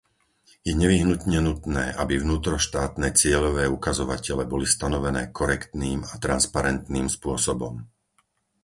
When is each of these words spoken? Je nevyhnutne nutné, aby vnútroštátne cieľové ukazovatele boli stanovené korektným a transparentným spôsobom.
Je 0.67 0.73
nevyhnutne 0.81 1.37
nutné, 1.49 1.85
aby 2.01 2.13
vnútroštátne 2.17 3.07
cieľové 3.21 3.63
ukazovatele 3.77 4.43
boli 4.51 4.65
stanovené 4.75 5.23
korektným 5.39 5.99
a 6.11 6.17
transparentným 6.25 7.05
spôsobom. 7.17 7.73